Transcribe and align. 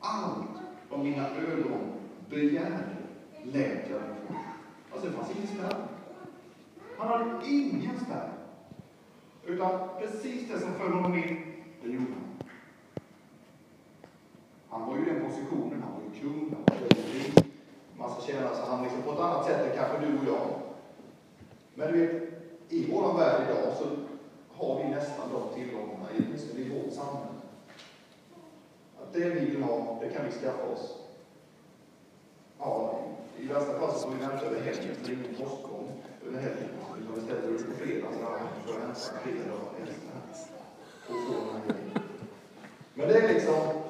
Allt 0.00 0.60
vad 0.90 1.00
mina 1.00 1.28
ögon 1.30 1.92
begärde 2.30 2.96
lät 3.44 3.90
jag 3.90 4.00
dem 4.00 4.16
få. 4.28 4.34
Alltså 4.92 5.08
det 5.08 5.16
fanns 5.16 5.30
ingen 5.36 5.46
spärr. 5.46 5.86
Han 6.98 7.08
hade 7.08 7.46
ingen 7.46 8.00
spärr. 8.00 8.32
Utan 9.46 9.70
precis 10.00 10.48
det 10.48 10.60
som 10.60 10.74
föll 10.74 10.92
honom 10.92 11.14
in, 11.14 11.54
det 11.82 11.88
gjorde 11.88 12.12
han. 12.12 12.48
Han 14.68 14.86
var 14.86 14.96
ju 14.96 15.02
i 15.02 15.10
den 15.10 15.24
positionen, 15.24 15.82
han 15.82 15.92
var 15.92 16.02
ju 16.14 16.20
kung, 16.20 16.54
han 16.54 16.64
var 16.66 16.86
en 16.86 17.44
massa 17.98 18.26
tjänare, 18.26 18.56
så 18.56 18.70
han 18.70 18.82
liksom 18.82 19.02
på 19.02 19.12
ett 19.12 19.18
annat 19.18 19.46
sätt 19.46 19.70
än 19.70 19.76
kanske 19.76 20.06
du 20.06 20.18
och 20.18 20.24
jag. 20.26 20.60
Men 21.74 21.92
du 21.92 22.06
vet, 22.06 22.22
i 22.68 22.92
vår 22.92 23.18
värld 23.18 23.42
idag 23.48 23.72
så 23.78 23.84
har 24.56 24.82
vi 24.82 24.90
nästan 24.90 25.28
de 25.32 25.54
tillgångarna, 25.54 26.06
åtminstone 26.18 26.60
i 26.60 26.68
vårt 26.68 26.92
samhälle. 26.92 27.39
Det 29.12 29.30
vi 29.30 29.40
vill 29.40 29.62
ha, 29.62 29.98
det 30.02 30.08
kan 30.08 30.24
vi 30.26 30.32
skaffa 30.32 30.66
oss. 30.66 30.96
Ja, 32.58 33.00
i 33.38 33.46
värsta 33.46 33.78
fall 33.78 33.92
så 33.94 33.98
får 33.98 34.10
vi 34.10 34.20
vänta 34.20 34.46
över 34.46 34.60
helgen, 34.60 34.94
för 34.94 35.06
det 35.06 35.12
är 35.12 35.16
ingen 35.16 35.34
postgång 35.34 36.02
över 36.26 36.40
helgen. 36.40 36.68
Utan 37.00 37.14
vi 37.14 37.20
ställer 37.20 37.48
upp 37.48 37.66
på 37.66 37.84
fredag, 37.84 38.06
så 38.12 38.18
får 38.18 38.74
jag 38.74 38.80
vänta 38.80 39.00
flera 39.22 39.48
dagar 39.48 39.60
och 41.08 41.16
få 41.26 41.32
den 41.32 41.50
här 41.54 41.62
grejen. 41.68 42.02
Men 42.94 43.08
det 43.08 43.14
är 43.14 43.34
liksom 43.34 43.82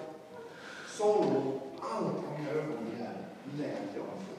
sorg, 0.89 1.61
allt 1.81 2.15
vad 2.15 2.39
mina 2.39 2.51
ögon 2.51 2.91
begär, 2.91 3.17
lät 3.59 3.97
jag 3.97 4.05
få. 4.05 4.37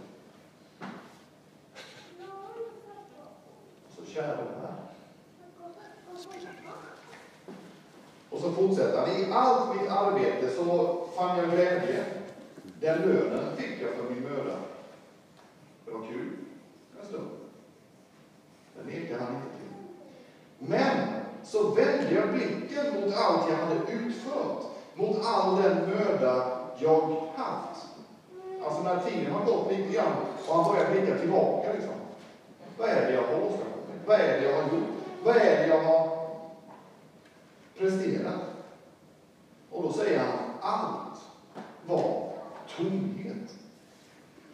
Så 3.95 4.05
kära 4.05 4.35
vänner. 4.35 4.75
Och 8.29 8.40
så 8.55 8.61
fortsätter 8.61 8.97
han. 8.97 9.09
I 9.09 9.31
allt 9.31 9.75
mitt 9.75 9.91
arbete 9.91 10.49
så 10.55 10.97
fann 11.15 11.37
jag 11.37 11.51
glädje. 11.51 12.05
Den 12.79 13.01
lönen 13.01 13.55
fick 13.57 13.81
jag 13.81 13.89
för 13.89 14.13
min 14.13 14.23
möda. 14.23 14.55
Det 15.85 15.91
var 15.91 15.99
kul 15.99 16.29
en 17.01 17.07
stund. 17.07 17.29
Det 18.75 18.93
nekar 18.93 19.19
han 19.19 19.35
inte 19.35 19.57
till. 19.57 19.71
Men 20.57 20.97
så 21.43 21.69
vände 21.69 22.13
jag 22.15 22.33
blicken 22.33 23.01
mot 23.01 23.13
allt 23.15 23.49
jag 23.49 23.57
hade 23.57 23.91
utfört, 23.91 24.63
mot 24.95 25.25
all 25.25 25.61
den 25.61 25.89
möda 25.89 26.57
jag 26.77 27.01
haft. 27.35 27.85
Alltså 28.65 28.83
när 28.83 28.99
tiden 28.99 29.33
har 29.33 29.45
gått 29.45 29.71
lite 29.71 29.93
grann 29.93 30.13
och 30.47 30.55
han 30.55 30.73
börjar 30.73 30.91
blicka 30.91 31.17
tillbaka 31.17 31.73
liksom. 31.73 31.93
Vad 32.77 32.89
är 32.89 33.01
det 33.07 33.13
jag 33.13 33.21
har 33.21 33.45
åstadkommit? 33.45 34.01
Vad 34.05 34.19
är 34.19 34.41
det 34.41 34.49
jag 34.49 34.55
har 34.55 34.63
gjort? 34.63 34.89
Vad 35.23 35.35
är 35.35 35.57
det 35.57 35.67
jag 35.67 35.83
har 35.83 36.10
presterat? 37.81 38.41
Och 39.71 39.83
då 39.83 39.93
säger 39.93 40.19
han, 40.19 40.39
allt 40.61 41.21
var 41.87 42.33
tomhet. 42.77 43.55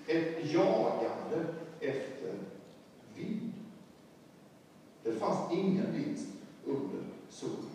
Ett 0.07 0.51
jagande 0.51 1.45
efter 1.79 2.33
vind. 3.15 3.53
Det 5.03 5.11
fanns 5.11 5.51
ingen 5.51 5.93
vinst 5.93 6.27
under 6.65 7.03
solen. 7.29 7.69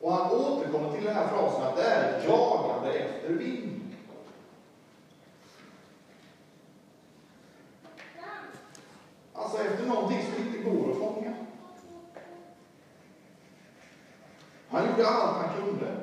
Och 0.00 0.12
han 0.12 0.32
återkommer 0.32 0.92
till 0.92 1.04
den 1.04 1.14
här 1.14 1.28
frasen 1.28 1.62
att 1.62 1.76
det 1.76 1.82
är 1.82 2.18
ett 2.18 2.28
jagande 2.28 2.92
efter 2.92 3.32
vind. 3.32 3.80
Alltså 9.32 9.58
efter 9.58 9.86
någonting 9.86 10.22
som 10.22 10.46
inte 10.46 10.70
går 10.70 10.90
att 10.90 10.98
fånga. 10.98 11.34
Han 14.68 14.86
gjorde 14.90 15.08
allt 15.08 15.36
han 15.36 15.56
kunde, 15.56 15.96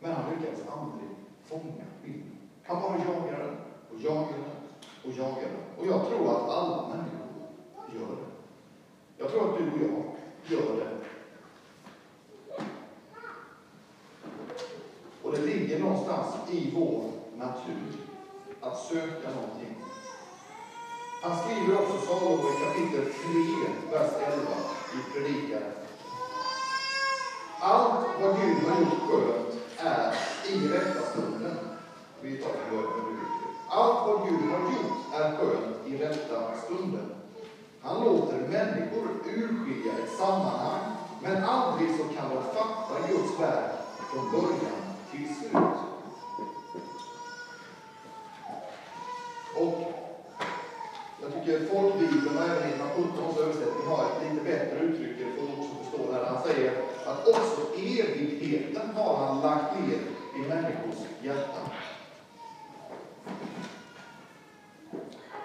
men 0.00 0.12
han 0.12 0.24
lyckades 0.30 0.68
aldrig 0.68 1.10
fånga 1.44 1.84
vinden. 2.02 2.38
Han 2.62 2.82
bara 2.82 2.98
jagade 2.98 3.44
den 3.44 3.56
och 3.90 4.00
jagade 4.00 4.32
den 4.32 4.56
och 5.04 5.18
jagade 5.18 5.40
den. 5.40 5.78
Och 5.78 5.86
jag 5.86 6.08
tror 6.08 6.30
att 6.30 6.50
alla 6.50 6.88
människor 6.88 7.28
gör 7.94 8.16
det. 8.16 8.32
Jag 9.16 9.30
tror 9.30 9.52
att 9.52 9.58
du 9.58 9.70
och 9.70 9.80
jag 9.80 10.58
gör 10.58 10.76
det. 10.76 10.90
Och 15.22 15.32
det 15.32 15.40
ligger 15.40 15.78
någonstans 15.78 16.34
i 16.50 16.74
vår 16.74 17.10
natur 17.36 17.92
söka 19.12 19.34
någonting. 19.34 19.74
Han 21.22 21.38
skriver 21.38 21.82
också 21.82 22.06
Salomo 22.06 22.48
i 22.48 22.64
kapitel 22.64 23.04
3, 23.04 23.98
vers 23.98 24.12
11 24.26 24.42
i 24.94 25.12
Predikaren. 25.12 25.72
Allt 27.60 28.06
vad 28.20 28.40
Gud 28.40 28.56
har 28.68 28.80
gjort 28.80 29.10
skönt 29.10 29.54
är 29.78 30.14
i 30.52 30.68
rätta 30.68 31.00
stunden. 31.10 31.58
Vi 32.20 32.36
tar 32.36 32.50
det 32.50 32.76
början 32.76 33.16
Allt 33.68 34.06
vad 34.06 34.28
Gud 34.28 34.50
har 34.50 34.58
gjort 34.58 35.14
är 35.14 35.36
skönt 35.36 35.86
i 35.86 35.96
rätta 35.96 36.56
stunden. 36.64 37.10
Han 37.82 38.04
låter 38.04 38.38
människor 38.38 39.08
urskilja 39.24 39.92
ett 39.92 40.18
sammanhang, 40.18 40.80
men 41.22 41.44
aldrig 41.44 41.90
så 41.90 42.04
kan 42.04 42.30
de 42.30 42.42
fatta 42.42 43.08
Guds 43.08 43.40
verk 43.40 43.72
från 44.10 44.30
början 44.30 44.82
till 45.10 45.34
slut. 45.34 45.91
Han 59.72 59.88
ner 59.88 59.98
i 60.36 60.48
människors 60.48 61.06
hjärtan. 61.22 61.68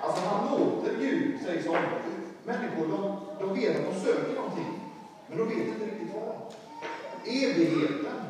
Alltså 0.02 0.26
han 0.26 0.60
låter 0.60 0.96
Gud, 1.00 1.42
säger 1.46 1.64
så, 1.64 1.78
människor, 2.44 2.88
de, 2.88 3.20
de 3.40 3.60
vet 3.60 3.76
att 3.76 3.94
de 3.94 4.00
söker 4.00 4.36
någonting, 4.36 4.80
men 5.28 5.38
de 5.38 5.48
vet 5.48 5.68
inte 5.68 5.86
riktigt 5.86 6.16
vad. 6.16 6.54
Evigheten, 7.26 8.22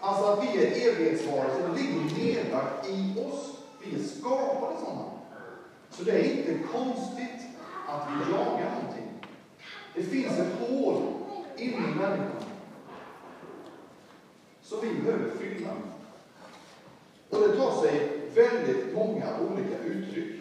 alltså 0.00 0.24
att 0.24 0.44
vi 0.44 0.66
är 0.66 0.92
evighetsvarelser, 0.92 1.68
det 1.68 1.82
ligger 1.82 2.24
nedlagt 2.24 2.88
i 2.88 3.14
oss. 3.26 3.56
Vi 3.84 3.94
är 3.94 4.04
skapade 4.04 4.80
sådana. 4.80 5.04
Så 5.90 6.04
det 6.04 6.12
är 6.12 6.38
inte 6.38 6.68
konstigt 6.72 7.40
att 7.88 8.08
vi 8.08 8.32
jagar 8.32 8.70
någonting. 8.74 9.08
Det 9.94 10.02
finns 10.02 10.38
ett 10.38 10.68
hål 10.68 11.02
inne 11.56 11.76
i 11.76 11.94
människan 11.94 12.49
som 14.70 14.80
vi 14.80 14.94
behöver 14.94 15.30
fylla. 15.38 15.70
Och 17.30 17.40
det 17.40 17.56
tar 17.56 17.82
sig 17.82 18.20
väldigt 18.34 18.94
många 18.94 19.26
olika 19.40 19.78
uttryck. 19.78 20.40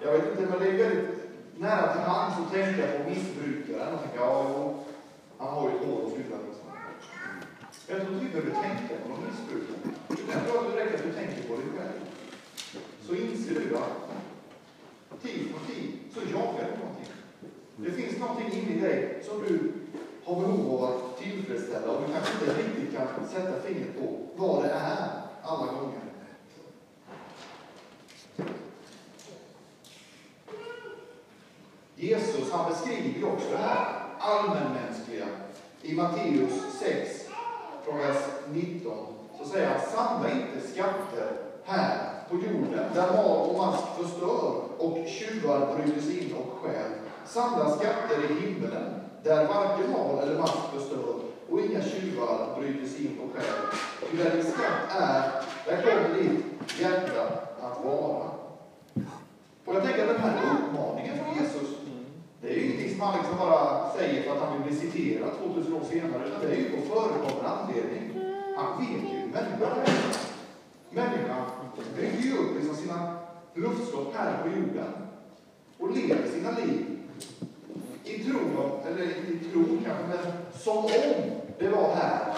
Jag 0.00 0.12
vet 0.12 0.30
inte, 0.30 0.42
men 0.50 0.58
det 0.58 0.68
är 0.68 0.88
väldigt 0.88 1.08
nära 1.58 1.92
till 1.92 2.00
hands 2.00 2.38
att 2.38 2.52
tänka 2.52 2.82
på 2.86 3.10
missbrukaren 3.10 3.94
och 3.94 4.00
tänka, 4.00 4.16
ja, 4.16 4.46
jo, 4.48 4.84
han 5.38 5.54
har 5.54 5.70
ju 5.70 5.76
ett 5.76 5.84
hål 5.86 6.06
att 6.06 6.12
fylla. 6.12 6.36
Liksom. 6.46 6.68
Jag 7.88 8.00
tror 8.00 8.12
inte 8.12 8.24
vi 8.24 8.32
behöver 8.32 8.62
tänka 8.62 8.94
på 9.02 9.08
någon 9.08 9.24
missbrukare. 9.26 9.78
Jag 10.32 10.46
tror 10.46 10.58
att 10.58 10.72
det 10.72 10.80
räcker 10.80 10.94
att 10.94 11.04
du 11.04 11.12
tänker 11.12 11.48
på 11.48 11.54
dig 11.56 11.66
själv. 11.76 12.00
Så 13.06 13.14
inser 13.14 13.54
du 13.54 13.76
att 13.76 15.22
tid 15.22 15.54
på 15.54 15.72
tid 15.72 15.92
så 16.14 16.20
jagar 16.20 16.70
du 16.70 16.78
någonting. 16.78 17.12
Det 17.76 17.90
finns 17.90 18.18
någonting 18.18 18.52
inne 18.52 18.72
i 18.76 18.80
dig 18.80 19.22
som 19.26 19.42
du 19.42 19.72
har 20.26 20.40
behov 20.40 20.84
av 20.84 20.84
att 20.84 21.18
tillfredsställa 21.18 21.92
och 21.92 22.02
du 22.06 22.12
kanske 22.12 22.32
inte 22.32 22.62
riktigt 22.62 22.96
kan 22.96 23.06
sätta 23.56 23.68
fingret 23.68 23.98
på 23.98 24.18
vad 24.34 24.62
det 24.62 24.70
är 24.70 25.08
alla 25.42 25.66
gånger. 25.66 26.00
Jesus 31.96 32.52
han 32.52 32.70
beskriver 32.70 33.32
också 33.32 33.50
det 33.50 33.56
här 33.56 33.86
allmänmänskliga. 34.18 35.26
I 35.82 35.94
Matteus 35.94 36.52
6, 36.80 37.28
från 37.84 37.98
vers 37.98 38.22
19, 38.52 38.92
så 39.38 39.44
säger 39.48 39.68
han 39.68 39.80
samla 39.80 40.30
inte 40.30 40.68
skatter 40.68 41.32
här 41.64 42.12
på 42.30 42.36
jorden 42.36 42.84
där 42.94 43.12
mal 43.12 43.48
och 43.48 43.56
mask 43.56 43.84
förstör 43.98 44.62
och 44.78 45.08
tjuvar 45.08 45.76
bryter 45.76 46.00
sig 46.00 46.24
in 46.24 46.34
och 46.34 46.58
stjäl. 46.58 46.92
Samla 47.26 47.76
skatter 47.76 48.30
i 48.30 48.46
himmelen 48.46 49.00
där 49.22 49.46
varken 49.46 49.92
mal 49.92 50.18
eller 50.18 50.38
mask 50.38 50.72
förstör 50.74 51.15
och 51.50 51.60
inga 51.60 51.82
tjuvar 51.82 52.58
bryter 52.58 52.88
sig 52.88 53.06
in 53.06 53.16
på 53.16 53.38
själen. 53.38 53.66
Ty 54.10 54.16
där 54.16 54.36
din 54.36 54.44
skatt 54.44 54.82
är, 54.90 55.30
där 55.66 55.82
kommer 55.82 56.18
ditt 56.18 56.80
hjärta 56.80 57.22
att 57.60 57.84
vara. 57.84 58.30
Och 59.64 59.74
jag 59.74 59.82
tänker 59.82 60.02
att 60.02 60.16
den 60.16 60.20
här 60.20 60.56
uppmaningen 60.56 61.18
från 61.18 61.34
Jesus, 61.34 61.68
det 62.40 62.48
är 62.48 62.54
ju 62.54 62.64
ingenting 62.64 62.90
som 62.90 63.00
han 63.00 63.18
liksom 63.18 63.38
bara 63.38 63.90
säger 63.90 64.22
för 64.22 64.32
att 64.32 64.42
han 64.42 64.52
vill 64.52 64.62
bli 64.62 64.80
citerad 64.80 65.30
2000 65.44 65.74
år 65.74 65.84
senare, 65.90 66.28
utan 66.28 66.40
det 66.40 66.54
är 66.54 66.56
ju 66.56 66.70
på 66.70 66.94
förekommen 66.94 67.46
anledning. 67.46 68.10
Han 68.56 68.80
vet 68.80 69.12
ju 69.12 69.16
hur 69.18 69.26
människan 69.26 69.78
är. 69.84 70.16
Människan 70.90 71.44
bygger 71.96 72.22
ju 72.22 72.38
upp 72.38 72.54
liksom 72.58 72.76
sina 72.76 73.16
luftslott 73.54 74.14
här 74.16 74.42
på 74.42 74.48
jorden 74.48 74.92
och 75.78 75.96
lever 75.96 76.28
sina 76.28 76.50
liv 76.50 76.96
i 78.04 78.24
tro, 78.24 78.40
eller 78.86 79.04
i 79.04 79.38
tro 79.52 79.64
kanske, 79.84 80.06
men 80.08 80.32
som 80.58 80.76
om 80.76 80.90
det 81.58 81.68
var 81.68 81.94
här 81.94 82.34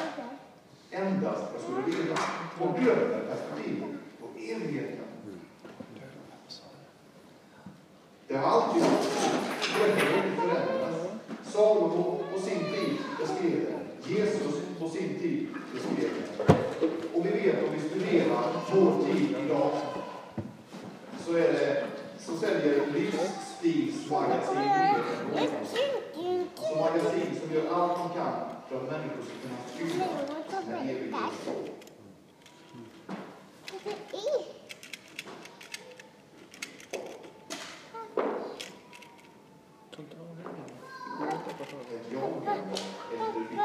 endast 0.90 1.42
jag 1.52 1.62
skulle 1.62 1.96
leva 1.96 2.18
och 2.60 2.78
glömmer 2.78 3.20
perspektivet 3.28 3.88
på 4.20 4.26
evigheten. 4.38 5.04
Det 8.28 8.36
har 8.36 8.48
alltid 8.48 8.82
varit 8.82 9.04
så. 9.04 9.30
Det 9.78 9.90
inte 9.90 10.40
förändras. 10.40 11.08
Salomo 11.44 12.20
på 12.34 12.40
sin 12.40 12.58
tid 12.58 12.98
beskrev 13.20 13.66
det. 13.66 14.14
Jesus 14.14 14.54
på 14.80 14.88
sin 14.88 15.18
tid 15.20 15.48
beskrev 15.72 16.10
det. 16.46 16.54
Och 17.18 17.26
vi 17.26 17.30
vet 17.30 17.64
om 17.64 17.74
vi 17.74 17.88
studerar 17.88 18.42
vår 18.72 19.04
tid 19.06 19.36
idag 19.46 19.70
så 21.26 21.36
är 21.36 21.52
det 21.52 21.86
så 22.18 22.36
säljer 22.36 22.86
livsstilsmagasin. 22.94 24.58
Alltså 26.56 26.76
magasin 26.76 27.40
som 27.40 27.54
gör 27.54 27.74
allt 27.74 27.98
de 27.98 28.18
kan 28.18 28.57
för 28.68 28.76
att 28.76 28.90
människor 28.90 29.22
ska 29.22 29.34
kunna 29.42 29.58
fylla 29.66 30.04
sina 30.62 30.80
evigheter. 30.80 31.72
Ett 41.94 42.12
jagande 42.12 42.74
efter 43.12 43.40
vind. 43.50 43.60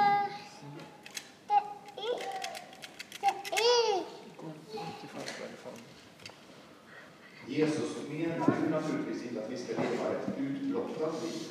Jesus 7.47 8.09
menar 8.09 8.55
ju 8.63 8.69
naturligtvis 8.69 9.23
inte 9.23 9.43
att 9.43 9.51
vi 9.51 9.57
ska 9.57 9.73
leva 9.73 10.11
ett 10.11 10.39
utblottat 10.39 11.23
liv. 11.23 11.47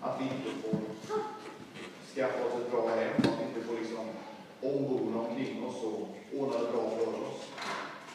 Att 0.00 0.20
vi 0.20 0.24
inte 0.24 0.62
får 0.62 0.78
skaffa 2.14 2.44
oss 2.44 2.62
ett 2.62 2.70
bra 2.70 2.88
hem, 2.88 3.14
att 3.18 3.40
vi 3.40 3.44
inte 3.48 3.68
får 3.68 3.74
liksom 3.80 4.06
ombona 4.60 5.20
omkring 5.20 5.64
oss 5.64 5.82
och 5.84 6.08
ordna 6.38 6.58
det 6.58 6.72
bra 6.72 6.90
för 6.90 7.06
oss. 7.06 7.42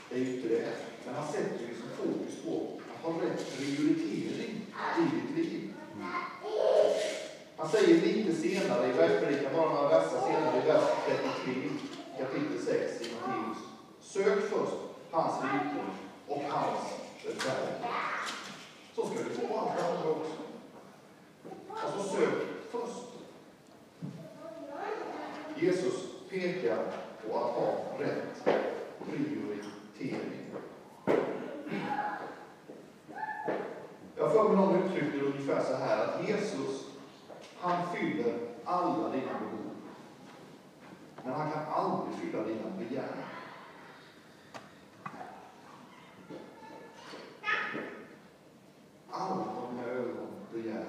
Det 0.09 0.15
är 0.15 0.19
ju 0.19 0.35
inte 0.35 0.47
det. 0.47 0.67
Men 1.05 1.15
han 1.15 1.27
sätter 1.33 1.59
ju 1.61 1.67
liksom 1.67 1.89
fokus 1.97 2.43
på 2.45 2.81
att 2.93 3.13
ha 3.13 3.21
rätt 3.21 3.57
prioritering 3.57 4.65
i 4.99 5.15
ditt 5.15 5.37
liv. 5.37 5.73
Han 7.57 7.69
säger 7.69 8.01
lite 8.01 8.33
senare 9.03 9.19
bergspredikan, 9.19 9.53
bara 9.55 9.73
några 9.73 9.89
verser 9.89 10.19
senare, 10.19 10.63
i 10.63 10.67
vers 10.67 10.83
33, 11.05 11.69
kapitel 12.17 12.59
6 12.65 13.01
i 13.01 13.13
Matteus. 13.13 13.57
Sök 14.01 14.41
först 14.49 14.77
hans 15.11 15.43
rike 15.43 15.83
och 16.27 16.41
hans 16.49 16.79
rättfärdighet. 17.25 17.81
Så 18.95 19.05
ska 19.05 19.15
du 19.23 19.29
få 19.29 19.57
allt 19.57 19.77
det 19.77 19.85
andra 19.87 20.09
också. 20.09 20.33
Alltså 21.83 22.17
sök 22.17 22.33
först. 22.71 23.07
Jesus 25.55 25.93
pekar 26.29 26.77
på 27.27 27.37
att 27.37 27.55
ha 27.55 27.75
rätt 27.99 28.47
prioritering. 29.05 30.39
Jag 34.15 34.33
får 34.33 34.49
mig 34.49 34.57
någon 34.57 34.83
uttryckte 34.83 35.17
det 35.17 35.25
ungefär 35.25 35.63
så 35.63 35.75
här 35.75 36.05
att 36.05 36.27
Jesus, 36.29 36.87
han 37.59 37.95
fyller 37.95 38.53
alla 38.65 39.09
dina 39.09 39.33
behov. 39.39 39.71
Men 41.23 41.33
han 41.33 41.51
kan 41.51 41.65
aldrig 41.73 42.15
fylla 42.15 42.43
dina 42.43 42.69
begär. 42.79 43.15
Allt 49.11 49.47
vad 49.55 49.73
mina 49.73 49.87
ögon 49.87 50.27
begär 50.53 50.85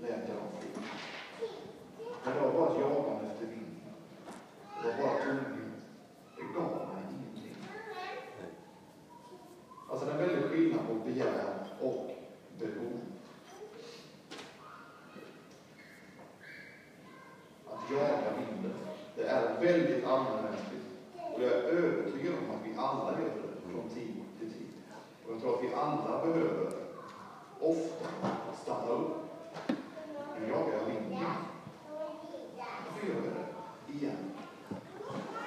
lät 0.00 0.28
jag 0.28 0.36
dem 0.36 0.48
få. 0.60 0.80
Men 2.24 2.34
det 2.34 2.40
var 2.40 2.52
bara 2.52 2.72
ett 2.72 2.80
jagande 2.80 3.26
efter 3.32 3.46
vinden. 3.46 3.94
Det 4.82 4.88
var 4.88 4.96
bara 5.02 5.24
tomhet. 5.24 5.72
Det 6.36 6.42
gav 6.42 6.88
mig 6.94 7.04
ingenting. 7.10 7.56
Alltså 9.90 10.06
det 10.06 10.12
är 10.12 10.18
en 10.18 10.28
väldig 10.28 10.50
skillnad 10.50 10.86
på 10.86 10.94
begär 10.94 11.66
och 11.80 12.10
behov. 12.58 13.00
Att 17.72 17.90
jaga 17.90 18.36
vinden, 18.36 18.74
det 19.16 19.24
är 19.24 19.60
väldigt 19.60 20.04
allmänmänskligt. 20.04 20.86
Och 21.34 21.42
jag 21.42 21.50
är 21.50 21.62
övertygad 21.62 22.34
om 22.34 22.50
att 22.50 22.66
vi 22.66 22.74
alla 22.76 23.20
gör 23.20 23.28
det 23.28 23.70
från 23.72 23.88
tid 23.88 24.14
till 24.38 24.52
tid. 24.52 24.68
Och 25.26 25.32
jag 25.32 25.40
tror 25.40 25.54
att 25.54 25.64
vi 25.64 25.74
alla 25.74 26.26
behöver 26.26 26.72
ofta 27.60 28.08
stanna 28.62 28.88
upp. 28.88 29.16
Nu 30.40 30.48
jagar 30.48 30.72
jag 30.78 30.84
vinden. 30.84 31.24
Varför 32.56 33.06
gör 33.06 33.14
jag 33.14 33.24
det? 33.24 33.92
Igen. 33.92 34.32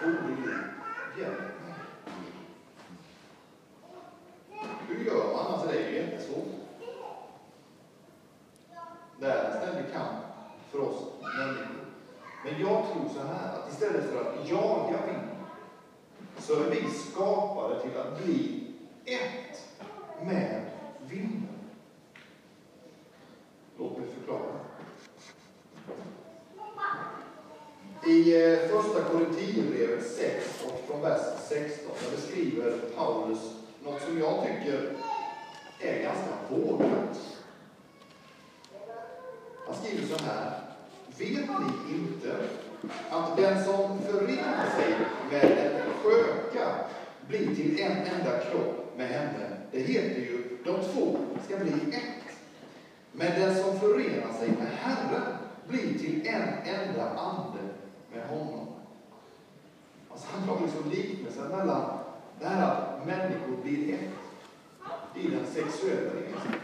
Gode 0.03 0.35
Gud, 0.43 0.63
hjälp 1.19 1.39
mig. 1.39 1.73
Hur 4.87 5.05
gör 5.05 5.33
man? 5.33 5.53
Alltså 5.53 5.67
det 5.67 5.83
är 5.83 5.89
ju 5.89 5.95
jättesvårt. 5.95 6.61
Det 9.31 9.37
är 9.37 9.51
en 9.51 9.61
ständig 9.61 9.93
kamp 9.93 10.19
för 10.71 10.79
oss 10.79 11.03
människor. 11.37 11.85
Men 12.43 12.61
jag 12.61 12.85
tror 12.85 13.09
så 13.13 13.27
här, 13.27 13.59
att 13.59 13.73
istället 13.73 14.09
för 14.09 14.21
att 14.21 14.49
jaga 14.49 15.05
vind, 15.07 15.29
så 16.37 16.53
är 16.53 16.69
vi 16.69 16.89
skapade 16.89 17.81
till 17.81 17.97
att 17.97 18.23
bli 18.23 18.67
ett 19.05 19.83
med 20.21 20.65
vinden. 21.07 21.59
Låt 23.77 23.97
mig 23.97 24.07
förklara. 24.19 24.59
I 28.07 28.43
eh, 28.43 28.59
första 28.59 29.03
Korinthierbrevet 29.03 30.07
6 30.07 30.65
och 30.65 30.83
från 30.87 31.01
vers 31.01 31.21
16 31.49 31.91
där 32.03 32.15
beskriver 32.15 32.77
Paulus 32.95 33.39
något 33.83 34.01
som 34.01 34.19
jag 34.19 34.43
tycker 34.43 34.97
är 35.79 36.03
ganska 36.03 36.31
vågat. 36.49 37.31
Han 39.71 39.79
skriver 39.83 40.17
så 40.17 40.23
här. 40.23 40.59
Vet 41.17 41.49
ni 41.61 41.95
inte 41.95 42.37
att 43.09 43.37
den 43.37 43.63
som 43.63 43.99
förenar 43.99 44.65
sig 44.75 44.95
med 45.31 45.43
en 45.43 45.81
sköka 46.03 46.67
blir 47.27 47.55
till 47.55 47.79
en 47.79 47.91
enda 47.91 48.39
kropp 48.39 48.93
med 48.97 49.07
henne? 49.07 49.57
Det 49.71 49.79
heter 49.79 50.21
ju 50.21 50.57
de 50.65 50.81
två 50.81 51.17
ska 51.45 51.57
bli 51.57 51.71
ett. 51.71 52.37
Men 53.11 53.39
den 53.39 53.63
som 53.63 53.79
förenar 53.79 54.33
sig 54.39 54.49
med 54.49 54.67
Herren 54.81 55.37
blir 55.67 55.99
till 55.99 56.27
en 56.27 56.43
enda 56.63 57.09
ande 57.09 57.59
med 58.13 58.27
honom. 58.27 58.67
Alltså 60.11 60.27
han 60.31 60.47
drar 60.47 60.65
liksom 60.65 60.89
liknelsen 60.91 61.47
mellan 61.47 61.99
det 62.39 62.45
här 62.45 62.71
att 62.71 63.05
människor 63.05 63.63
blir 63.63 63.93
ett 63.93 64.09
i 65.15 65.27
den 65.27 65.45
sexuella 65.45 66.11
gemenskapen. 66.13 66.59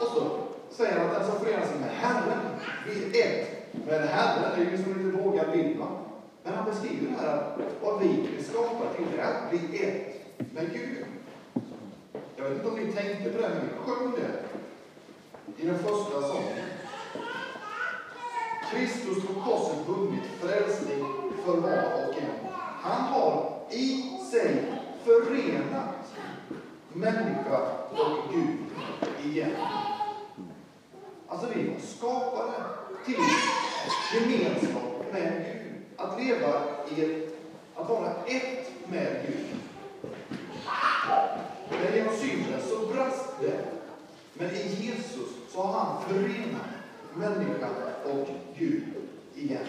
Och 0.00 0.06
så 0.06 0.38
säger 0.70 0.98
han 0.98 1.10
att 1.10 1.14
den 1.18 1.30
som 1.30 1.40
förenar 1.40 1.66
sig 1.66 1.78
med 1.80 1.90
Herren 1.90 2.45
blir 2.84 3.22
ett 3.22 3.74
med 3.86 4.08
Herren. 4.08 4.50
Det 4.56 4.66
är 4.66 4.70
ju 4.70 4.82
som 4.82 4.92
en 4.92 5.06
lite 5.06 5.22
vågad 5.22 5.52
bild. 5.52 5.76
Men 6.42 6.54
han 6.54 6.64
beskriver 6.64 7.12
det 7.12 7.18
här 7.18 7.56
vad 7.82 8.00
vi 8.00 8.36
är 8.38 8.42
skapade 8.42 8.94
till 8.96 9.06
det 9.14 9.22
är 9.22 9.34
att 9.34 9.50
bli 9.50 9.82
ett 9.82 10.54
med 10.54 10.72
Gud. 10.72 11.04
Jag 12.36 12.44
vet 12.44 12.52
inte 12.52 12.68
om 12.68 12.78
ni 12.78 12.92
tänkte 12.92 13.30
på 13.30 13.38
det, 13.38 13.48
men 13.48 13.60
vi 13.60 13.92
sjöng 13.92 14.12
det 14.16 14.46
i 15.62 15.66
den 15.66 15.78
första 15.78 16.22
sången. 16.22 16.58
Kristus 18.70 19.26
på 19.26 19.40
korset 19.40 19.88
vunnit 19.88 20.26
frälsning 20.40 21.14
för 21.44 21.56
var 21.56 22.08
och 22.08 22.18
en. 22.18 22.34
Han 22.80 23.00
har 23.00 23.60
i 23.70 24.18
sig 24.30 24.64
förenat 25.04 26.14
människa 26.92 27.60
och 27.96 28.32
Gud 28.32 28.58
igen. 29.24 29.56
Alltså 31.28 31.46
vi 31.54 31.68
var 31.68 31.80
skapade 31.80 32.52
till 33.06 33.14
gemenskap 34.14 35.12
med 35.12 35.44
Gud. 35.44 35.72
Att 35.96 36.20
leva 36.20 36.62
i 36.96 37.04
ett, 37.04 37.38
att 37.74 37.88
vara 37.88 38.10
ett 38.26 38.70
med 38.88 39.26
Gud. 39.26 39.46
Men 41.70 41.94
genom 41.96 42.16
synden 42.16 42.60
så 42.68 42.86
brast 42.86 43.40
det. 43.40 43.64
Men 44.32 44.50
i 44.50 44.68
Jesus 44.80 45.28
så 45.52 45.62
har 45.62 45.80
han 45.80 46.02
förenat 46.02 46.66
människan 47.14 47.70
och 48.04 48.28
Gud 48.58 48.84
igen. 49.34 49.66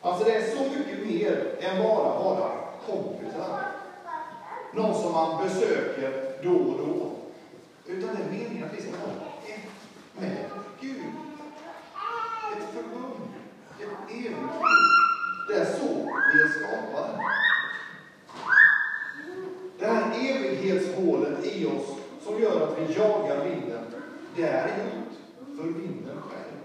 Alltså 0.00 0.24
det 0.24 0.34
är 0.34 0.56
så 0.56 0.62
mycket 0.62 1.06
mer 1.06 1.56
än 1.60 1.82
bara 1.82 2.18
vara 2.18 2.50
kompisar. 2.86 3.62
Någon 4.74 5.02
som 5.02 5.12
man 5.12 5.44
besöker 5.44 6.34
då 6.42 6.50
och 6.50 6.78
då. 6.78 7.10
Utan 7.86 8.16
det 8.16 8.22
är 8.22 8.38
meningen 8.38 8.64
att 8.64 8.74
vi 8.78 8.82
ska 8.82 8.90
vara 8.90 9.30
ett 9.46 9.70
med 10.18 10.50
Gud. 10.80 11.04
Ett 12.56 12.74
förbund. 12.74 13.30
Ett 13.80 14.10
evigt 14.10 14.30
liv. 14.30 14.90
Det 15.48 15.54
är 15.54 15.64
så 15.64 15.94
vi 16.34 16.42
är 16.42 16.48
skapade. 16.48 17.18
Det 19.78 19.86
här 19.86 20.12
evighetshålet 20.30 21.46
i 21.46 21.66
oss 21.66 21.96
som 22.24 22.42
gör 22.42 22.68
att 22.68 22.78
vi 22.78 22.94
jagar 22.94 23.44
vinden, 23.44 23.84
det 24.36 24.42
är 24.42 24.68
gjort 24.68 25.56
för 25.56 25.64
vinden 25.64 26.16
själv. 26.22 26.60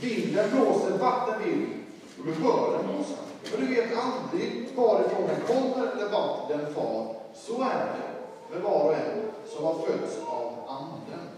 Vinden 0.00 0.50
blåser 0.50 0.98
vart 0.98 1.26
den 1.26 1.42
vill 1.44 1.66
och 2.15 2.15
du 2.26 2.32
hör 2.32 2.78
den 2.78 2.86
någonstans. 2.86 3.28
Men 3.50 3.60
du 3.60 3.74
vet 3.74 3.98
aldrig 3.98 4.68
varifrån 4.76 5.26
den 5.26 5.40
kommer 5.46 5.86
eller 5.92 6.08
vart 6.10 6.48
den 6.48 6.74
far. 6.74 7.14
Så 7.34 7.62
är 7.62 7.86
det 7.96 8.54
med 8.54 8.62
var 8.62 8.84
och 8.84 8.94
en 8.94 9.22
som 9.46 9.64
har 9.64 9.74
fötts 9.74 10.18
av 10.26 10.52
Anden. 10.68 11.28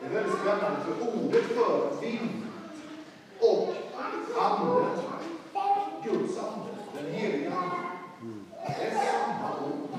Det 0.00 0.06
är 0.06 0.10
väldigt 0.10 0.40
spännande, 0.40 0.76
för 0.84 1.24
ordet 1.24 1.44
för 1.44 2.00
vind 2.00 2.42
och 3.40 3.68
Anden, 4.40 4.86
Guds 6.04 6.38
ande, 6.38 6.70
den 6.94 7.14
heliga 7.14 7.52
Ande, 7.52 7.76
det 8.66 8.84
är 8.84 8.90
samma 8.90 9.50
ord. 9.66 9.98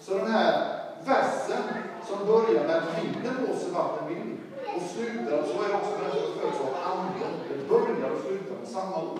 Så 0.00 0.14
den 0.14 0.32
här 0.32 0.76
versen 1.04 1.62
som 2.08 2.26
börjar 2.26 2.66
med 2.66 2.76
att 2.76 3.04
vinden 3.04 3.34
blåser 3.44 3.70
vatten 3.70 4.08
vind 4.08 4.38
och 4.76 4.82
slutar, 4.82 5.42
så 5.42 5.62
är 5.62 5.68
det 5.68 5.74
också 5.74 5.90
den 6.02 6.12
som 6.22 6.32
föds 6.40 6.60
av 6.60 6.92
Anden. 6.92 7.32
Det 7.48 7.68
börjar 7.68 8.10
och 8.10 8.20
slutar 8.20 8.56
med 8.60 8.68
samma 8.90 9.12
ord. 9.12 9.18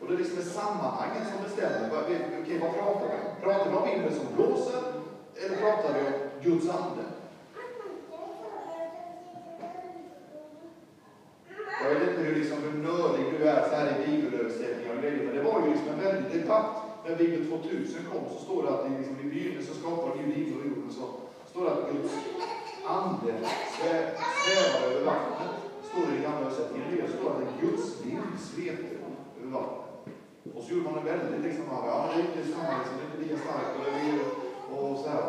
Och 0.00 0.08
det 0.08 0.14
är 0.14 0.18
liksom 0.18 0.42
sammanhangen 0.42 1.24
som 1.32 1.44
bestämmer. 1.44 1.90
Okej, 2.42 2.58
vad 2.60 2.74
pratar 2.74 3.08
vi 3.08 3.14
om? 3.14 3.42
Pratar 3.42 3.70
vi 3.70 3.76
om 3.76 3.88
vinden 3.88 4.14
som 4.14 4.34
blåser 4.34 4.82
eller 5.44 5.56
pratar 5.56 5.94
vi 5.94 6.00
om 6.00 6.12
Guds 6.42 6.68
ande? 6.68 7.02
Jag 11.82 11.94
vet 11.94 12.08
inte 12.08 12.22
hur, 12.22 12.34
liksom, 12.34 12.58
hur 12.62 12.82
nördig 12.82 13.24
du 13.38 13.48
är 13.48 13.68
så 13.68 13.74
här 13.74 13.98
i 13.98 14.06
bibelöversättningar 14.06 14.96
och 14.96 15.02
grejer, 15.02 15.24
men 15.24 15.36
det 15.36 15.42
var 15.42 15.60
ju 15.60 15.70
liksom 15.70 15.88
en 15.88 16.00
väldig 16.00 16.40
debatt. 16.40 16.82
När 17.04 17.16
Bibel 17.16 17.46
2000 17.48 18.00
kom 18.12 18.38
så 18.38 18.44
står 18.44 18.62
det 18.62 18.68
att 18.68 18.86
i, 18.86 18.98
liksom, 18.98 19.20
i 19.20 19.30
begynnelsen 19.30 19.74
skapade 19.74 20.22
Gud 20.22 20.34
himlen 20.34 20.60
och 20.60 20.66
jorden. 20.66 20.90
Så 20.90 21.04
står 21.50 21.64
det 21.64 21.72
att 21.72 21.92
Guds 21.92 22.14
ande 22.86 23.32
svävar 23.76 24.90
över 24.90 25.04
vattnet. 25.04 25.65
I 26.76 26.80
det 26.90 26.96
i 26.96 26.98
gamla. 26.98 27.06
Det 27.06 27.12
står 27.18 27.30
att 27.30 27.40
en 27.40 27.60
Guds 27.60 28.02
vind 28.04 28.82
över 29.40 29.50
vattnet. 29.52 29.86
Och 30.54 30.62
så 30.62 30.74
gjorde 30.74 30.84
man 30.90 30.94
det 30.94 31.10
väldigt 31.10 31.44
liksom, 31.44 31.64
ja, 31.70 32.08
det 32.08 32.22
är 32.22 32.26
inte 32.26 32.52
samma, 32.52 32.78
liksom, 32.78 32.96
det 32.98 33.02
är 33.04 33.08
inte 33.10 33.22
lika 33.24 33.38
starkt 33.44 33.70
och, 33.78 33.84
det 33.84 34.00
är, 34.10 34.20
och 34.78 34.98
så 34.98 35.08
här. 35.08 35.22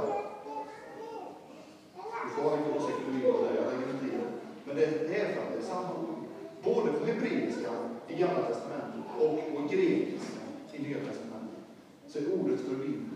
Du 2.24 2.30
får 2.34 2.42
ha 2.50 2.56
vilka 2.56 2.72
åsikter 2.78 3.04
du 3.06 3.12
vill 3.12 3.22
det, 3.24 3.56
jag 3.62 3.66
lägger 3.72 3.94
inte 3.94 4.06
i 4.06 4.18
det. 4.18 4.30
Men 4.66 4.76
det 4.76 4.84
är 4.86 5.34
för 5.34 5.42
att 5.42 5.52
det 5.54 5.60
är 5.60 5.70
samma 5.74 5.90
ord. 5.94 6.24
Både 6.64 6.92
på 6.94 7.06
hebreiska 7.06 7.72
i 8.08 8.16
Gamla 8.16 8.42
Testamentet 8.42 9.02
och 9.20 9.56
på 9.56 9.62
grekiska 9.72 10.42
i 10.74 10.82
Nya 10.82 10.98
Testamentet. 10.98 11.62
Så 12.08 12.20
är 12.20 12.34
ordet 12.40 12.60
för 12.60 12.76
vind 12.76 13.10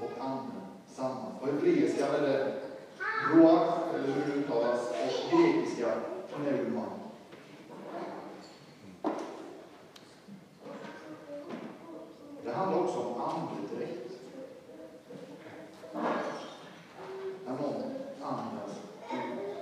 och 0.00 0.24
ande 0.24 0.60
samma. 0.86 1.26
På 1.40 1.46
hebreiska 1.46 2.06
är 2.08 2.22
det 2.22 2.54
roach, 3.34 3.94
eller 3.94 4.14
hur 4.14 4.32
det 4.32 4.38
uttalas, 4.40 4.90
och 4.90 5.38
grekiska 5.38 5.88
pneuma. 6.34 6.84
Det 12.44 12.52
handlar 12.52 12.80
också 12.80 12.98
om 12.98 13.20
andedräkt. 13.20 14.10
När 17.46 17.52
någon 17.52 17.82
andas 18.22 18.70
ut. 19.12 19.54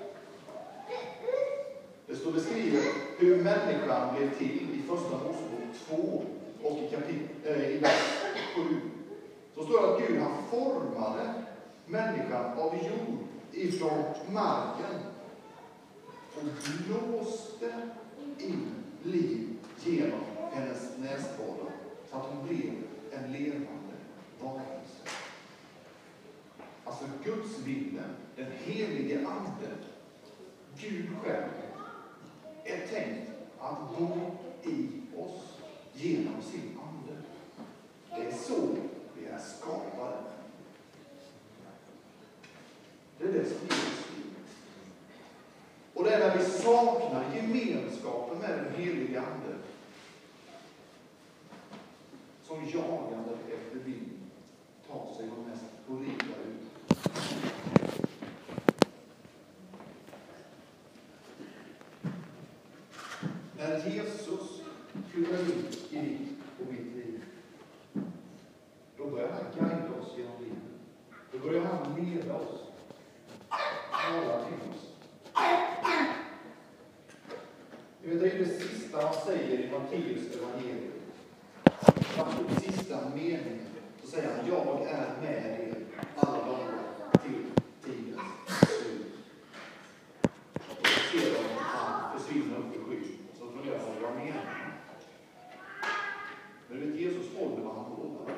Det 2.07 2.17
står 2.17 2.33
beskrivet 2.33 2.85
hur 3.19 3.43
människan 3.43 4.15
blev 4.17 4.39
till 4.39 4.75
i 4.75 4.83
Första 4.89 5.17
Mosebok 5.17 5.77
2 5.89 6.23
och 6.69 6.79
i, 6.79 6.89
kapit- 6.95 7.47
äh, 7.47 7.71
i 7.71 7.79
vers 7.79 8.23
7. 8.57 8.63
Så 9.55 9.63
står 9.65 9.83
det 9.83 9.95
att 9.95 10.09
Gud 10.09 10.21
han 10.21 10.33
formade 10.51 11.35
människan 11.87 12.59
av 12.59 12.75
jord 12.77 13.19
ifrån 13.53 14.05
marken 14.29 15.01
och 16.37 16.43
blåste 16.87 17.73
in 18.39 18.75
liv 19.03 19.49
genom 19.85 20.21
hennes 20.53 20.99
näsborrar 20.99 21.73
så 22.11 22.17
att 22.17 22.27
hon 22.27 22.47
blev 22.49 22.73
en 23.13 23.33
levande 23.33 23.95
varelse. 24.41 25.03
Alltså 26.85 27.05
Guds 27.25 27.59
vilja, 27.59 28.03
den 28.37 28.47
helige 28.73 29.27
Ande, 29.27 29.71
Gud 30.81 31.09
själv, 31.23 31.51
är 32.65 32.87
tänkt 32.87 33.31
att 33.59 33.99
bo 33.99 34.09
i 34.63 34.89
oss 35.17 35.59
genom 35.95 36.43
sin 36.43 36.79
Ande. 36.83 37.23
Det 38.09 38.27
är 38.27 38.39
så 38.39 38.77
vi 39.19 39.27
är 39.27 39.39
skapade. 39.39 40.17
Det 43.19 43.25
är 43.25 43.33
det 43.33 43.45
som 43.45 43.59
Jesus 43.63 44.07
vill. 44.17 44.33
Och 45.95 46.05
det 46.05 46.15
är 46.15 46.29
när 46.29 46.39
vi 46.39 46.45
saknar 46.45 47.25
gemenskapen 47.37 48.39
med 48.39 48.51
den 48.51 48.75
helige 48.75 49.21
Ande 49.21 49.57
som 52.47 52.65
jagandet 52.65 53.39
efter 53.49 53.79
vind 53.85 54.21
tar 54.89 55.15
sig 55.17 55.27
de 55.27 55.51
mest 55.51 55.65
horribla 55.87 56.37
ut. 56.37 56.73
När 63.57 63.95
Jesus 63.95 64.63
fyller 65.13 65.32
ut 65.43 65.93
i 65.93 65.99
ditt 65.99 66.39
och 66.61 66.73
mitt 66.73 66.97
liv, 66.97 67.25
då 68.99 69.11
börjar 69.11 69.29
han 69.29 69.45
guida 69.59 70.01
oss 70.01 70.15
genom 70.17 70.33
livet. 70.41 70.59
Då 71.33 71.39
börjar 71.39 71.65
han 71.65 71.95
leda 71.95 72.35
oss, 72.35 72.61
tala 73.91 74.45
till 74.45 74.71
oss. 74.71 74.93
Vet, 78.13 78.21
det 78.21 78.31
är 78.31 78.39
det 78.39 78.47
sista 78.47 79.07
han 79.07 79.15
säger 79.15 79.59
i 79.59 79.71
Matteus 79.71 80.37
evangelium. 80.37 80.93
I 82.51 82.61
sista 82.61 82.97
meningen 83.15 83.67
så 84.03 84.07
säger 84.07 84.37
han, 84.37 84.49
jag 84.49 84.87
är 84.87 85.21
med 85.21 85.61
er 85.61 85.75
alla 86.17 86.39
dagar 86.39 86.79
till 87.23 87.45
tidens 87.85 88.21
slut. 88.49 89.15
Och 90.81 90.87
så 90.87 91.19
ser 91.19 91.35
de 91.35 91.39
att 91.39 91.63
han 91.63 92.19
försvinner 92.19 92.59
upp 92.59 92.77
i 92.77 92.79
skyn. 92.79 93.19
Så 93.39 93.47
funderar 93.47 93.79
man, 93.79 94.03
vad 94.03 94.15
menar 94.15 94.45
han? 94.45 94.73
Men 96.69 96.81
du 96.81 96.87
vet, 96.87 97.01
Jesus 97.01 97.37
håller 97.37 97.65
vad 97.65 97.75
han 97.75 97.91
lovar. 97.91 98.35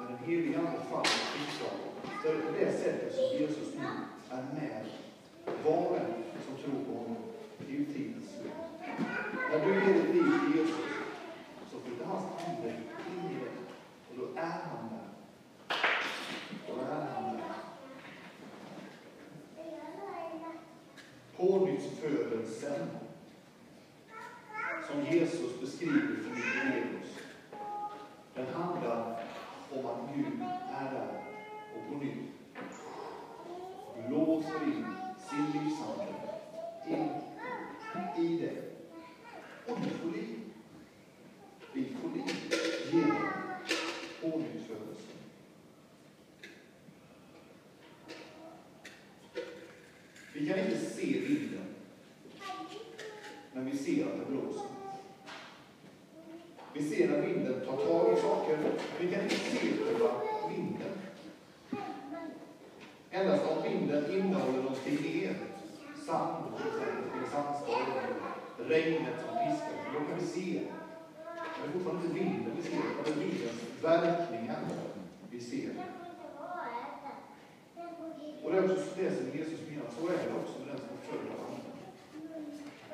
När 0.00 0.08
den 0.08 0.18
helige 0.18 0.58
Ande 0.58 0.80
faller 0.90 1.02
på 1.02 1.38
riksdagen, 1.38 1.78
så 2.22 2.28
är 2.28 2.34
det 2.34 2.40
på 2.40 2.52
det 2.58 2.72
sättet 2.72 3.14
som 3.14 3.38
Jesus 3.38 3.74
nu 3.74 3.86
är 4.30 4.42
med 4.54 4.86
var 5.64 5.86
och 5.86 5.96
en 5.96 6.12
som 6.46 6.56
tror 6.56 6.84
på 6.84 6.98
honom 6.98 7.16
till 7.66 7.86
tidens 7.94 8.30
slut. 8.30 8.52
När 9.50 9.66
du 9.66 9.74
ger 9.74 9.94
ditt 9.94 10.14
liv 10.14 10.22
till 10.22 10.56
Jesus 10.56 10.84
så 11.70 11.80
flyttar 11.80 12.04
hans 12.06 12.24
ande 12.46 12.68
in 12.68 13.30
i 13.30 13.34
dig 13.34 13.52
och 14.10 14.16
då 14.18 14.40
är 14.40 14.58
han 14.70 14.88
där. 14.88 15.08
Då 16.66 16.80
är 16.80 17.06
han 17.14 17.36
där. 17.36 17.42
Pånyttfödelsen 21.38 22.88
som 24.90 25.04
Jesus 25.04 25.60
beskriver 25.60 26.00
för 26.00 26.36
Nikodemus, 26.36 27.18
den 28.34 28.46
handlar 28.46 29.22
om 29.72 29.86
att 29.86 30.16
Gud 30.16 30.42
är 30.70 30.92
där 30.92 31.22
och 31.76 31.88
på 31.88 32.04
nytt. 32.04 32.28
Blåser 34.08 34.62
in 34.64 34.86
sin 35.30 35.62
livsande 35.62 36.06
in 36.86 37.08
i 38.24 38.38
dig. 38.38 38.62
Och 39.66 39.78
du 39.84 39.90
får 39.90 40.16
liv. 40.16 40.38
Vi 41.72 41.84
får 41.84 42.08
liv 42.08 42.52
genom 42.92 43.28
pånyttfödelsen. 44.20 45.18
Vi 50.32 50.48
kan 50.48 50.58
inte 50.58 50.76
se 50.76 51.20
vinden, 51.20 51.74
men 53.52 53.70
vi 53.70 53.78
ser 53.78 54.06
att 54.06 54.18
det 54.18 54.32
blåser. 54.32 54.66
Vi 56.74 56.90
ser 56.90 57.18
att 57.18 57.24
vinden 57.28 57.66
tar 57.66 57.76
tag 57.76 58.18
i 58.18 58.20
saker. 58.20 58.58
Vi 59.00 59.12
kan 59.12 59.22
inte 59.22 59.34
se 59.34 59.58
själva 59.58 60.20
vinden. 60.50 60.98
Endast 63.10 63.44
om 63.44 63.62
vinden 63.62 64.10
innehåller 64.10 64.62
någonting 64.62 64.98
mer, 65.02 65.34
sand 66.06 66.44
till 66.56 66.66
exempel, 66.66 67.20
en 67.24 67.30
sandstorm, 67.30 68.14
regnet 68.68 69.14
som 69.24 69.34
piskar, 69.38 69.76
då 69.94 69.98
kan 70.08 70.18
vi 70.18 70.26
se. 70.26 70.60
Men 71.24 71.62
det 71.62 71.68
är 71.68 71.72
fortfarande 71.72 72.06
inte 72.06 72.18
vinden 72.18 72.52
vi 72.56 72.62
ser, 72.62 72.78
utan 72.78 73.04
det 73.04 73.10
är 73.10 73.26
vindens 73.26 73.60
verkningar 73.82 74.60
vi 75.30 75.40
ser. 75.40 75.70
Och 78.44 78.52
det 78.52 78.58
är 78.58 78.64
också 78.64 78.90
det 78.96 79.16
som 79.16 79.38
Jesus 79.38 79.60
menar, 79.68 79.86
så 79.98 80.06
är 80.08 80.12
det 80.12 80.34
också 80.40 80.58
med 80.58 80.68
den 80.68 80.78
som 80.78 80.98
följer 81.08 81.32
Anden. 81.32 81.76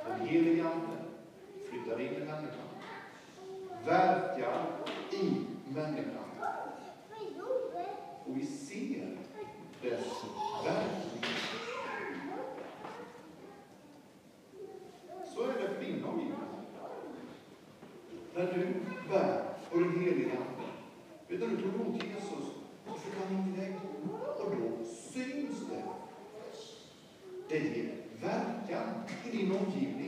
Den 0.07 0.29
helige 0.29 0.65
Ande 0.65 0.97
flyttar 1.71 2.01
in 2.01 2.15
i 2.15 2.19
människan, 2.19 2.69
verkar 3.85 4.67
i 5.13 5.45
människan. 5.75 6.25
Och 8.27 8.37
vi 8.37 8.47
ser 8.47 9.17
dess 9.83 10.25
när 18.35 18.53
du 18.53 18.67
bär 19.09 19.43
på 19.71 19.79
den 19.79 20.01
helige 20.01 20.31
Ande. 20.31 20.69
Utan 21.29 21.51
du 21.51 21.57
tog 21.57 21.75
emot 21.75 22.03
Jesus, 22.03 22.47
varför 22.87 23.11
kan 23.11 23.37
inte 23.37 23.61
det 23.61 23.75
Och 24.43 24.51
då 24.51 24.85
syns 24.85 25.59
det. 25.71 25.83
Det 27.49 27.59
ger 27.59 27.91
verkan 28.21 28.89
i 29.33 29.37
din 29.37 29.53
omgivning. 29.53 30.04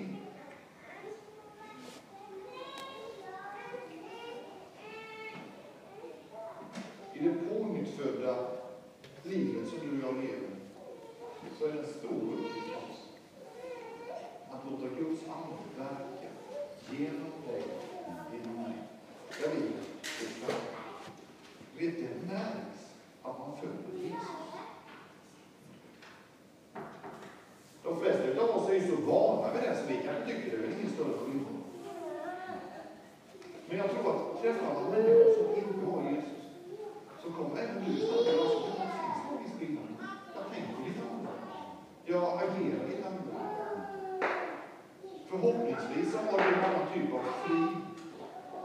Förhoppningsvis 45.76 46.12
så 46.12 46.18
har 46.18 46.38
du 46.38 46.54
en 46.54 46.64
annan 46.64 46.87
typ 46.95 47.12
av 47.12 47.23
fri, 47.23 47.76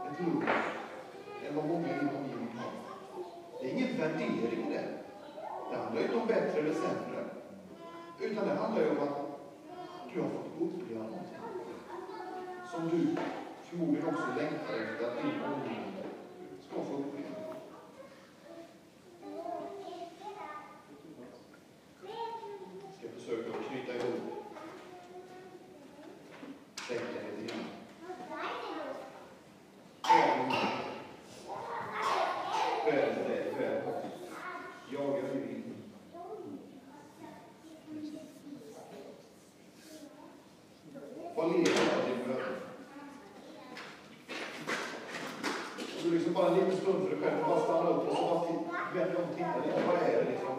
ett 0.04 0.20
lugn, 0.20 0.44
än 1.48 1.56
vad 1.56 1.64
många 1.64 1.88
inom 2.00 2.22
min 2.22 2.58
har. 2.58 2.72
Det 3.60 3.66
är 3.66 3.74
ingen 3.74 3.98
värdering 3.98 4.66
i 4.66 4.74
det. 4.74 4.88
Det 5.70 5.76
handlar 5.76 6.02
inte 6.02 6.16
om 6.16 6.26
bättre 6.26 6.60
eller 6.60 6.74
sämre. 6.74 7.24
Utan 8.18 8.46
det 8.48 8.54
handlar 8.54 8.82
ju 8.82 8.90
om 8.90 9.02
att 9.02 9.18
du 10.12 10.20
har 10.20 10.28
fått 10.28 10.62
uppleva 10.62 11.02
någonting 11.02 11.38
som 12.64 12.88
du 12.88 13.16
förmodligen 13.62 14.08
också 14.08 14.26
längtar 14.36 14.74
efter 14.74 15.04
att 15.04 15.22
din 15.22 15.42
omgivning 15.42 15.96
ska 16.68 16.82
få 16.82 16.94
uppleva. 16.94 17.21
liksom 46.14 46.32
bara 46.32 46.48
en 46.48 46.54
liten 46.54 46.76
stund 46.76 46.98
för 47.02 47.10
dig 47.10 47.18
själv. 47.22 47.46
Bara 47.48 47.60
stanna 47.60 47.90
upp 47.90 48.08
och 48.10 48.16
så 48.16 48.24
bara 48.24 48.40
vända 48.94 49.18
om 49.18 49.28
och 49.30 49.36
titta 49.38 49.58
lite. 49.64 49.86
Vad 49.86 49.96
är 49.96 50.16
det 50.16 50.24
liksom? 50.30 50.52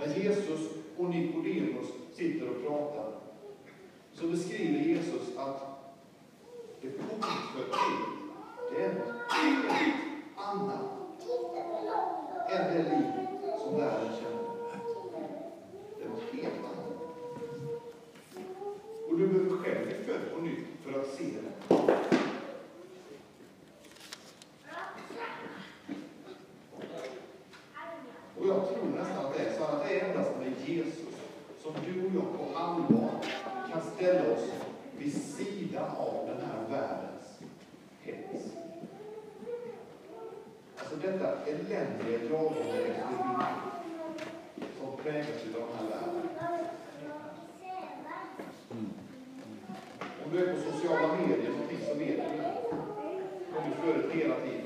När 0.00 0.14
Jesus 0.14 0.70
och 0.96 1.10
Nikodemus 1.10 1.86
sitter 2.14 2.48
och 2.48 2.66
pratar 2.66 3.12
så 4.12 4.26
beskriver 4.26 4.78
Jesus 4.80 5.36
att 5.36 5.80
det 6.80 6.88
bokför 6.88 7.64
det 8.70 8.84
är 8.84 8.94
något 8.94 9.32
helt 9.32 9.94
annat 10.36 10.90
än 12.50 12.74
det 12.74 12.82
livet. 12.82 13.19
är 50.40 50.54
på 50.54 50.72
sociala 50.72 51.16
medier 51.16 51.50
som 51.52 51.68
finns 51.68 51.88
det 51.88 51.94
medier. 51.94 52.26
De 53.52 53.58
är 53.58 53.82
flödet 53.82 54.12
hela 54.12 54.34
tiden. 54.34 54.59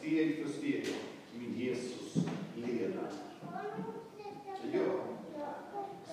Steg 0.00 0.42
för 0.42 0.52
steg 0.52 0.86
min 1.38 1.58
Jesus 1.58 2.16
leder. 2.56 3.10
Det 4.62 4.78
gör 4.78 4.88
han. 4.88 5.16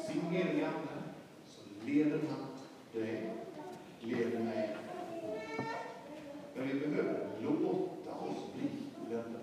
Sin 0.05 0.21
heliga 0.21 0.67
Ande 0.67 1.03
så 1.45 1.61
leder 1.85 2.19
han 2.29 2.47
dig, 2.93 3.33
leder 3.99 4.39
mig. 4.39 4.75
Men 6.55 6.67
vi 6.67 6.73
behöver 6.73 7.27
låta 7.41 8.11
oss 8.11 8.53
bli 8.55 8.69
ledda. 9.09 9.39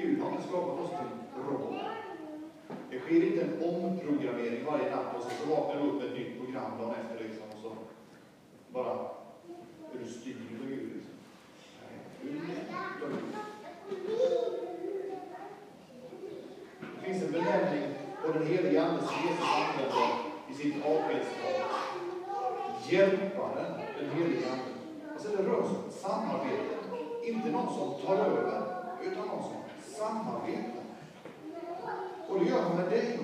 Gud 0.00 0.20
har 0.20 0.30
inte 0.30 0.42
skapat 0.42 0.80
oss 0.80 0.90
till 0.90 1.42
robotar. 1.42 1.96
Det 2.90 2.98
sker 2.98 3.26
inte 3.26 3.42
en 3.42 3.62
omprogrammering 3.62 4.64
varje 4.64 4.90
natt 4.90 5.16
och 5.16 5.22
så 5.22 5.54
vaknar 5.54 5.82
du 5.82 5.90
upp 5.90 6.02
ett 6.02 6.12
nytt 6.12 6.38
program 6.38 6.78
dagen 6.78 6.94
efter 7.00 7.24
liksom, 7.24 7.48
och 7.50 7.58
så 7.62 7.76
bara 8.72 9.20
är 9.94 9.98
du 10.04 10.10
styrd 10.10 10.36
av 10.60 10.66
Gud. 10.68 10.92
Liksom. 10.94 11.14
Nej, 11.82 11.98
du 12.22 12.28
är 12.28 12.32
ledd 12.32 13.02
av 13.02 13.10
Gud. 13.10 13.34
Det 16.94 17.06
finns 17.06 17.22
en 17.22 17.32
benämning 17.32 17.94
på 18.22 18.32
den 18.90 19.06
som 19.06 19.28
Jesus 19.28 19.46
använder 19.54 20.30
i 20.50 20.54
sitt 20.54 20.84
avskedstal. 20.84 21.54
Hjälparen, 22.88 23.72
den 23.98 24.10
helige 24.10 24.50
Ande. 24.52 24.64
Alltså 25.12 25.28
det 25.28 25.42
rör 25.42 25.62
sig 25.62 25.76
om 25.76 25.90
samarbete. 25.90 26.74
Inte 27.24 27.50
någon 27.50 27.74
som 27.74 28.06
tar 28.06 28.16
över, 28.16 28.62
utan 29.02 29.26
någon 29.26 29.42
som 29.42 29.62
samarbetar. 29.98 30.82
Och 32.28 32.40
det 32.40 32.50
gör 32.50 32.62
han 32.62 32.76
med 32.76 32.90
dig 32.90 33.18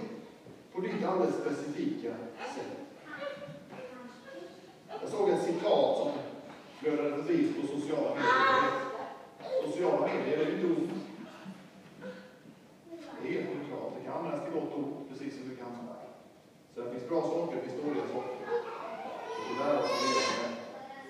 på 0.73 0.81
ditt 0.81 1.05
alldeles 1.05 1.35
specifika 1.35 2.09
sätt. 2.55 2.77
Jag 5.01 5.11
såg 5.11 5.31
ett 5.31 5.43
citat 5.43 5.97
som 5.99 6.13
flödade 6.79 7.17
förbi 7.17 7.53
på 7.53 7.67
sociala 7.67 8.09
medier. 8.09 8.73
Sociala 9.65 10.07
medier 10.07 10.39
är 10.39 10.55
inte 10.55 10.67
ont. 10.67 10.91
Det 13.23 13.29
är 13.29 13.43
helt 13.43 13.69
klart. 13.69 13.93
Det 13.99 14.05
kan 14.05 14.19
användas 14.19 14.45
till 14.45 14.53
gott 14.53 14.73
och 14.73 14.79
ont, 14.79 15.09
precis 15.09 15.39
som 15.39 15.49
det 15.49 15.57
kan. 15.57 15.67
Så 16.77 16.83
det 16.83 16.96
finns 17.07 17.23
bra 17.23 17.31
saker, 17.31 17.57
det 17.57 17.71
finns 17.71 17.83
dåliga 17.83 18.05
saker. 18.15 18.37
Det 19.37 19.55
får 19.55 19.65
lära 19.65 19.79
oss 19.79 19.91
att 19.91 20.03
leva 20.03 20.21
med. 20.43 20.57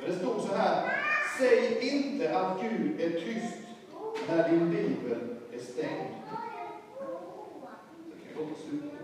Men 0.01 0.11
det 0.11 0.17
stod 0.19 0.41
så 0.41 0.57
här. 0.57 1.03
Säg 1.39 1.89
inte 1.89 2.39
att 2.39 2.61
Gud 2.61 3.01
är 3.01 3.11
tyst 3.11 3.57
när 4.29 4.49
din 4.49 4.71
bibel 4.71 5.19
är 5.53 5.59
stängd. 5.59 6.11
Det 8.11 8.35
kan 8.35 8.43
låta 8.43 8.61
slutligt. 8.61 8.95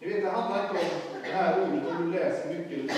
Ni 0.00 0.12
vet, 0.12 0.22
det 0.22 0.30
handlar 0.30 0.62
inte 0.62 0.74
om 0.74 1.22
det 1.22 1.32
här 1.32 1.62
ordet 1.62 1.88
om 1.90 2.04
du 2.04 2.18
läser 2.18 2.48
mycket 2.48 2.72
eller 2.72 2.82
lite. 2.82 2.94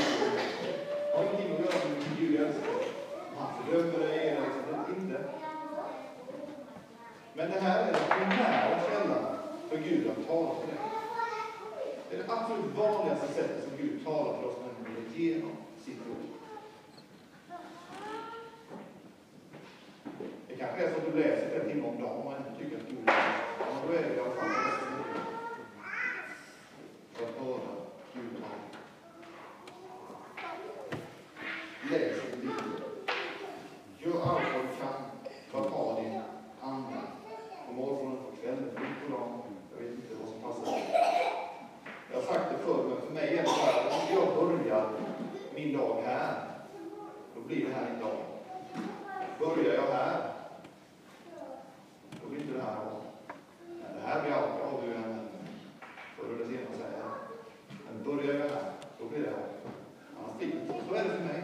Det 1.11 1.17
har 1.17 1.25
ingenting 1.25 1.53
att 1.53 1.61
göra 1.61 1.85
med 1.85 1.89
hur 1.89 1.97
mycket 1.97 2.19
Gud 2.19 2.41
älskar 2.41 2.73
dig. 2.79 2.89
Han 3.39 3.49
fördömer 3.65 4.07
dig 4.07 4.29
eller 4.29 4.41
liksom, 4.41 4.95
inte. 4.97 5.21
Men 7.35 7.51
det 7.51 7.61
här 7.61 7.81
är 7.81 7.93
den 7.93 8.03
primära 8.11 8.81
källan 8.91 9.37
för 9.69 9.77
Gud 9.77 10.11
att 10.11 10.29
tala 10.29 10.55
till 10.55 10.69
dig. 10.69 10.77
Det 12.57 12.81
vanligaste 12.81 13.27
sättet 13.27 13.65
som 13.65 13.77
Gud 13.77 14.05
talar 14.05 14.39
till 14.39 14.49
oss 14.49 14.57
människor 14.61 15.05
genom 15.17 15.51
sitt 15.85 16.01
ord. 16.11 16.27
Det 20.49 20.57
kanske 20.57 20.85
är 20.85 20.91
så 20.91 20.97
att 20.97 21.13
du 21.13 21.21
läser 21.21 21.61
en 21.61 21.71
timme 21.71 21.89
om 21.89 22.01
dagen 22.01 22.27
och 22.27 22.33
ändå 22.33 22.49
tycker 22.59 22.77
att 22.77 22.89
Gud 22.89 23.09
är 23.09 23.13
ja, 23.59 23.67
då 23.87 23.93
är 23.93 24.03
det 24.03 24.17
i 24.17 24.21
alla 24.21 24.31
fall 24.31 24.49
nästan 24.49 24.89
för 27.13 27.25
att 27.25 27.35
höra 27.39 27.59
Gud 28.15 28.43
tala. 28.43 28.57
Läs 31.91 32.23
din 32.23 32.41
bibel. 32.41 32.55
Gör 33.99 34.23
allt 34.23 34.45
vad 34.55 34.63
du 34.63 34.77
kan 34.81 35.03
för 35.51 35.61
att 35.61 35.73
ha 35.73 36.01
din 36.01 36.21
ande. 36.61 37.01
På 37.67 37.73
morgonen, 37.73 38.17
på 38.17 38.37
kvällen, 38.43 38.71
på 38.75 39.13
dagen. 39.13 39.41
Jag 39.71 39.83
vet 39.83 39.93
inte 39.93 40.15
vad 40.21 40.29
som 40.29 40.41
passar. 40.41 40.81
Jag 42.17 42.23
har 42.23 42.35
sagt 42.35 42.51
det 42.51 42.59
förr, 42.59 42.85
men 42.89 43.01
för 43.07 43.15
mig 43.15 43.39
är 43.39 43.43
det 43.43 43.49
så 43.49 43.61
här 43.61 43.87
att 43.87 43.93
om 43.93 44.17
jag 44.17 44.35
börjar 44.35 44.91
min 45.55 45.77
dag 45.77 46.03
här, 46.07 46.35
då 47.35 47.41
blir 47.41 47.67
det 47.67 47.75
här 47.75 47.87
en 47.87 48.01
dag. 48.01 48.17
Börjar 49.39 49.75
jag 49.75 49.93
här, 49.93 50.31
då 52.23 52.29
blir 52.29 52.41
inte 52.41 52.53
det 52.53 52.63
här 52.63 52.77
av. 52.77 53.03
Men 53.67 53.95
det 54.01 54.07
här 54.07 54.23
blir 54.23 54.33
alltid 54.33 54.63
av, 54.63 54.81
hur 54.83 54.93
jag 54.93 55.03
än 55.03 55.29
förr 56.17 56.35
eller 56.35 56.45
senare 56.45 56.77
säger. 56.77 57.05
Men 57.87 58.05
börjar 58.05 58.35
jag 58.35 58.49
här, 58.51 58.73
då 58.99 59.05
blir 59.05 59.23
det 59.23 59.31
av. 59.31 59.49
Annars 60.19 60.39
blir 60.39 60.49
det 60.49 60.61
inte. 60.61 60.89
Så 60.89 60.95
är 60.95 61.05
det 61.05 61.11
för 61.11 61.25
mig. 61.25 61.43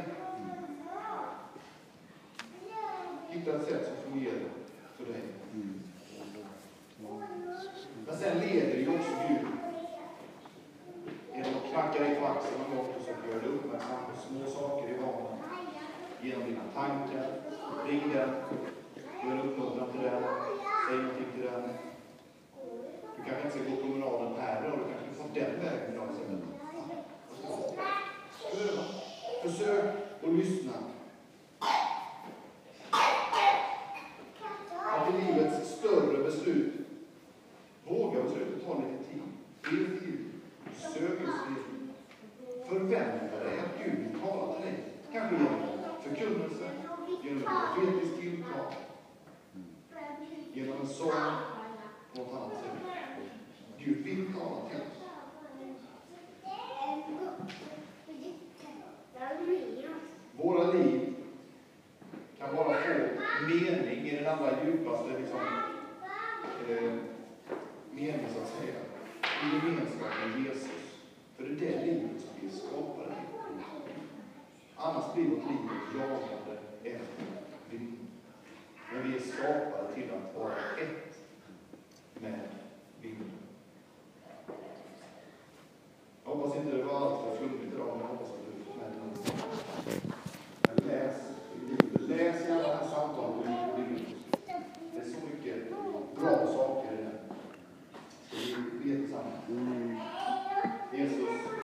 Hitta 3.28 3.56
ett 3.56 3.68
sätt 3.68 3.86
som 3.86 4.12
fungerar 4.12 4.38
för 4.96 5.04
dig. 5.04 5.22
Men 8.06 8.16
sen 8.16 8.38
leder 8.38 8.78
ju 8.78 8.88
också 8.88 9.10
Gud 9.28 9.46
genom 11.34 11.54
att 11.56 11.72
knacka 12.42 12.76
har 12.76 12.84
på 12.84 12.90
och 12.98 13.04
så 13.04 13.10
gör 13.28 13.40
du 13.42 13.48
uppmärksam 13.48 13.98
på 14.08 14.20
små 14.20 14.50
saker 14.50 14.88
i 14.88 14.96
vardagen. 14.98 15.38
Genom 16.22 16.44
dina 16.44 16.62
tankar. 16.74 17.26
Ring 17.86 18.12
den. 18.14 18.30
Gör 19.24 19.32
en 19.32 19.40
uppmuntran 19.40 19.90
till 19.92 20.00
den. 20.02 20.22
Säg 20.88 20.96
någonting 20.96 21.26
till 21.34 21.42
den. 21.42 21.62
Du 23.16 23.22
kanske 23.24 23.44
inte 23.44 23.58
ska 23.58 23.70
gå 23.70 23.76
promenaden 23.76 24.34
här 24.40 24.64
idag. 24.64 24.78
Du 24.78 24.84
kanske 24.92 25.22
får 25.22 25.28
den 25.40 25.60
vägen 25.60 25.92
idag 25.92 26.08
istället. 26.12 26.42
Försök 29.42 29.84
att 30.22 30.32
lyssna. 30.32 30.72
Att 34.84 35.14
i 35.14 35.24
livets 35.26 35.70
större 35.70 36.24
beslut 36.24 36.72
våga 37.88 38.22
beslutet 38.22 38.66
ta 38.66 38.74
lite 38.74 39.04
tid. 39.04 39.22
Be 39.62 39.68
till 39.70 40.06
Gud. 40.06 40.30
Sök 40.76 41.18
Guds 41.18 41.38
ledning. 41.48 41.88
Förvänta 42.68 43.44
dig 43.44 43.58
att 43.58 43.84
Gud 43.84 43.98
vill 43.98 44.20
tala 44.20 44.52
till 44.52 44.64
dig. 44.64 44.84
Kanske 45.12 45.36
genom 45.36 45.60
förkunnelse, 46.02 46.70
genom 47.24 47.38
ett 47.38 47.48
profetiskt 47.74 48.20
tilltal, 48.20 48.72
genom 50.52 50.80
en 50.80 50.86
sång, 50.86 51.10
på 52.12 52.22
något 52.22 52.32
annat 52.32 52.52
sätt. 52.52 52.72
Gud 53.78 54.04
vill 54.04 54.34
tala 54.34 54.68
till 54.68 54.80
oss. 54.80 54.86
Våra 60.36 60.72
liv 60.72 61.14
kan 62.38 62.56
bara 62.56 62.74
få 62.74 62.90
mening 63.46 64.06
i 64.06 64.16
den 64.16 64.24
allra 64.42 64.64
djupaste 64.64 65.18
liksom, 65.18 65.40
eh, 66.68 66.94
mening, 67.90 68.26
så 68.34 68.40
att 68.40 68.48
säga, 68.48 68.74
i 69.44 69.56
gemenskap 69.56 70.08
med 70.20 70.44
Jesus. 70.44 71.00
För 71.36 71.44
det 71.44 71.50
är 71.50 71.56
det 71.56 71.84
livet 71.84 72.20
som 72.20 72.30
vi 72.40 72.46
är 72.46 72.50
skapade 72.50 73.14
Annars 74.76 75.14
blir 75.14 75.24
vårt 75.24 75.50
liv 75.50 75.68
jagande 75.94 76.58
efter 76.84 77.24
vind. 77.70 77.96
Men 78.92 79.10
vi 79.10 79.16
är 79.16 79.20
skapade 79.20 79.94
till 79.94 80.10
att 80.10 80.36
vara 80.36 80.54
ett 80.54 81.18
med 82.14 82.40